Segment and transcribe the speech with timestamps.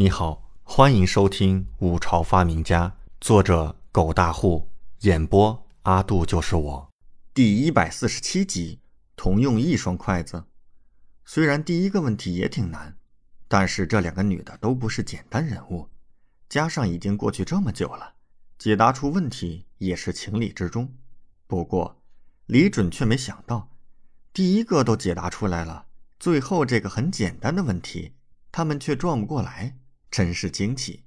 [0.00, 2.88] 你好，欢迎收听《五朝发明家》，
[3.20, 6.90] 作者狗大户，演播阿杜就是我，
[7.34, 8.80] 第一百四十七集。
[9.14, 10.42] 同用一双筷子，
[11.26, 12.96] 虽然第一个问题也挺难，
[13.46, 15.86] 但是这两个女的都不是简单人物，
[16.48, 18.14] 加上已经过去这么久了，
[18.58, 20.90] 解答出问题也是情理之中。
[21.46, 22.00] 不过
[22.46, 23.68] 李准却没想到，
[24.32, 25.84] 第一个都解答出来了，
[26.18, 28.14] 最后这个很简单的问题，
[28.50, 29.76] 他们却转不过来。
[30.10, 31.04] 真是惊奇，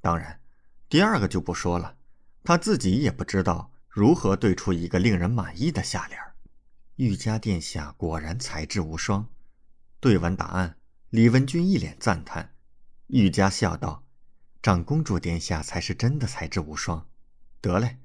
[0.00, 0.40] 当然，
[0.88, 1.96] 第二个就不说了，
[2.44, 6.20] 他自己也不知道如何对出一个令人满意的下联。
[6.96, 9.26] 玉家殿下果然才智无双。
[9.98, 10.76] 对完答案，
[11.08, 12.54] 李文君一脸赞叹。
[13.06, 14.04] 玉家笑道
[14.62, 17.08] ：“长公主殿下才是真的才智无双。”
[17.62, 17.98] 得嘞，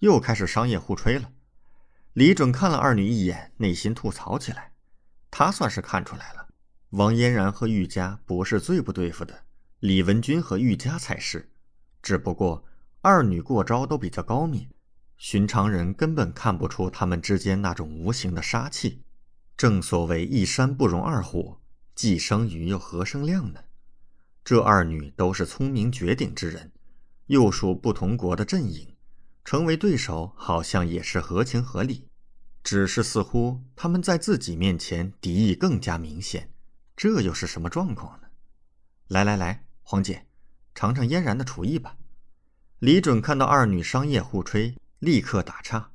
[0.00, 1.32] 又开始商业互吹了。
[2.12, 4.72] 李准看了二女一眼，内心吐槽起来。
[5.30, 6.48] 他算是看出来了，
[6.90, 9.43] 王嫣然和玉家不是最不对付的。
[9.84, 11.50] 李文君和玉佳才是，
[12.00, 12.64] 只不过
[13.02, 14.66] 二女过招都比较高明，
[15.18, 19.02] 寻常人根本看不出他们之间那种无形的杀气。
[19.58, 21.58] 正所谓一山不容二虎，
[21.94, 23.60] 既生瑜又何生亮呢？
[24.42, 26.72] 这二女都是聪明绝顶之人，
[27.26, 28.96] 又属不同国的阵营，
[29.44, 32.08] 成为对手好像也是合情合理。
[32.62, 36.50] 只是似乎他们在自己面前敌意更加明显，
[36.96, 38.28] 这又是什么状况呢？
[39.08, 39.63] 来来来！
[39.86, 40.26] 黄姐，
[40.74, 41.98] 尝尝嫣然的厨艺吧。
[42.78, 45.90] 李准看到二女商业互吹，立刻打岔。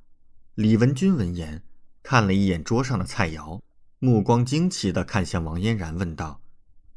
[0.54, 1.64] 李文君闻言，
[2.04, 3.60] 看了一眼桌上的菜肴，
[3.98, 6.40] 目光惊奇地看向王嫣然，问道：“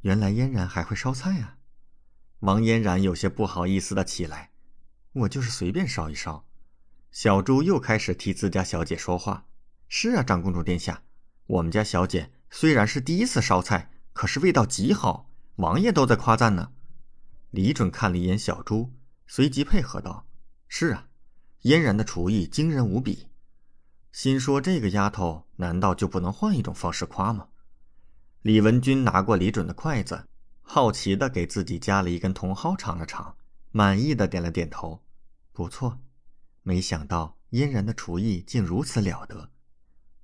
[0.03, 1.57] 原来嫣然还会烧菜啊？”
[2.41, 4.51] 王嫣然有些不好意思的起来
[5.13, 6.45] ：“我就是随便烧一烧。”
[7.11, 9.47] 小猪又开始替自家小姐说话
[9.89, 11.03] ：“是啊，长公主殿下，
[11.47, 16.73] 我们家小姐虽然是第一次烧菜，可是味道极好，王爷都在夸赞呢。”
[17.53, 18.95] 李准看了一眼小猪，
[19.27, 20.27] 随即配合道
[20.69, 21.09] ：“是啊，
[21.61, 23.29] 嫣然的厨艺惊人无比。”
[24.11, 27.49] 心说：“这个丫头难道就不能换一种方式夸吗？”
[28.41, 30.27] 李文君拿过李准的筷子，
[30.63, 33.37] 好奇的给自己夹了一根茼蒿尝了尝，
[33.71, 35.03] 满意的点了点头
[35.53, 36.01] ：“不错。”
[36.65, 39.51] 没想到嫣然的厨艺竟如此了得。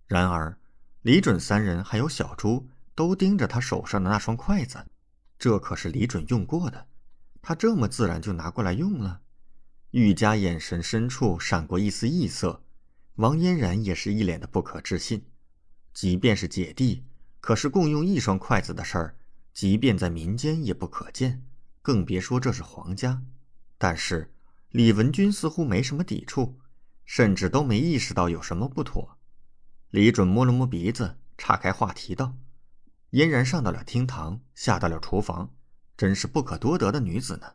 [0.06, 0.58] 然而，
[1.02, 4.86] 李准三人还有小猪都盯着他手上的那双筷子，
[5.38, 6.86] 这可是李准用过的。
[7.48, 9.22] 他这么自然就拿过来用了，
[9.92, 12.62] 玉家眼神深处闪过一丝异色，
[13.14, 15.24] 王嫣然也是一脸的不可置信。
[15.94, 17.06] 即便是姐弟，
[17.40, 19.16] 可是共用一双筷子的事儿，
[19.54, 21.42] 即便在民间也不可见，
[21.80, 23.22] 更别说这是皇家。
[23.78, 24.30] 但是
[24.68, 26.58] 李文君似乎没什么抵触，
[27.06, 29.16] 甚至都没意识到有什么不妥。
[29.88, 32.36] 李准摸了摸鼻子，岔开话题道
[33.12, 35.50] ：“嫣然上到了厅堂，下到了厨房。”
[35.98, 37.54] 真是不可多得的女子呢。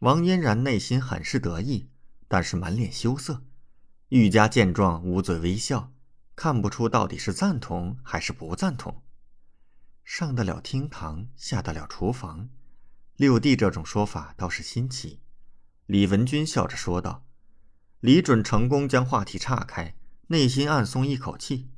[0.00, 1.90] 王嫣然内心很是得意，
[2.26, 3.44] 但是满脸羞涩。
[4.08, 5.92] 玉家见状，捂嘴微笑，
[6.34, 9.02] 看不出到底是赞同还是不赞同。
[10.02, 12.48] 上得了厅堂，下得了厨房，
[13.16, 15.20] 六弟这种说法倒是新奇。
[15.84, 17.26] 李文君笑着说道。
[18.00, 19.94] 李准成功将话题岔开，
[20.28, 21.68] 内心暗松一口气，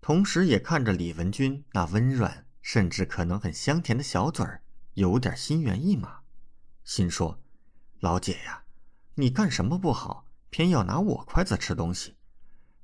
[0.00, 4.64] 同时也看着李文君那温软甚至可能很香甜的小嘴儿。
[4.98, 6.22] 有点心猿意马，
[6.82, 7.40] 心说
[8.02, 8.64] ：“老姐呀，
[9.14, 12.16] 你干什么不好，偏要拿我筷子吃东西？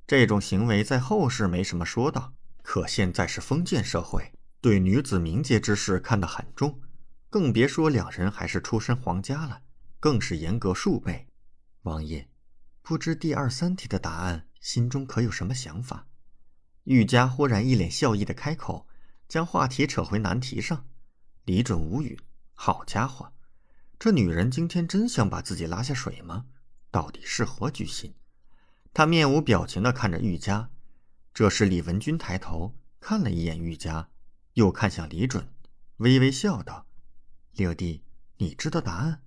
[0.06, 2.32] 这种行为在后世没什么说道，
[2.62, 6.80] 可现在是封建社会，对女子名节之事看得很重，
[7.28, 9.62] 更别说两人还是出身皇家了，
[9.98, 11.26] 更是严格数倍。”
[11.82, 12.28] 王爷，
[12.82, 16.06] 不知第二三题的答案，心中可有什么想法？
[16.84, 18.86] 玉家忽然一脸笑意的开口，
[19.26, 20.86] 将话题扯回难题上。
[21.44, 22.18] 李准无语，
[22.54, 23.30] 好家伙，
[23.98, 26.46] 这女人今天真想把自己拉下水吗？
[26.90, 28.14] 到底是何居心？
[28.94, 30.70] 他面无表情的看着玉佳。
[31.34, 34.08] 这时李文君抬头看了一眼玉佳，
[34.54, 35.46] 又看向李准，
[35.98, 36.86] 微微笑道
[37.52, 38.02] ：“六弟，
[38.38, 39.20] 你知道答案？”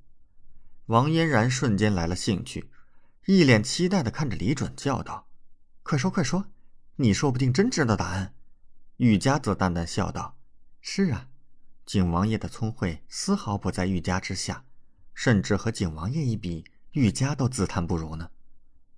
[0.87, 2.71] 王嫣然瞬间来了兴趣，
[3.27, 5.27] 一脸期待的看着李准，叫道
[5.83, 6.47] ：“快说快说，
[6.95, 8.33] 你说不定真知道答案。”
[8.97, 10.35] 玉佳则淡淡笑道
[10.81, 11.29] ：“是啊。”
[11.87, 14.65] 景王爷的聪慧丝毫不在玉家之下，
[15.13, 18.29] 甚至和景王爷一比，玉家都自叹不如呢。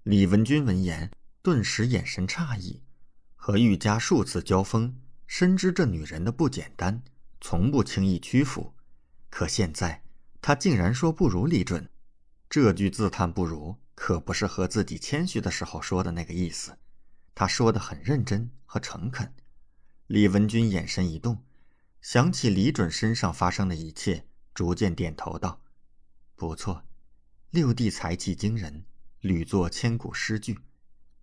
[0.01, 1.12] 李文君闻言，
[1.44, 2.81] 顿时眼神诧异。
[3.36, 7.03] 和玉家数次交锋，深知这女人的不简单，
[7.39, 8.74] 从不轻易屈服。
[9.30, 10.01] 可现在，
[10.42, 11.88] 他竟然说不如李准，
[12.50, 16.75] 这句自叹不如，可不是和自己谦虚的时候说的那个意思。
[17.35, 19.31] 他说的很认真和诚恳。
[20.07, 21.38] 李文君眼神一动。
[22.01, 25.61] 想起李准身上发生的一切，逐渐点头道
[26.35, 26.85] ：“不错，
[27.51, 28.85] 六弟才气惊人，
[29.19, 30.57] 屡作千古诗句。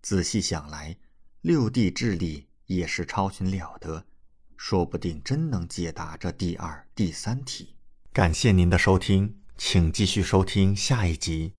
[0.01, 0.97] 仔细想来，
[1.41, 4.05] 六弟智力也是超群了得，
[4.55, 7.75] 说不定真能解答这第二、第三题。”
[8.13, 11.53] 感谢您的收听，请继续收听下一集。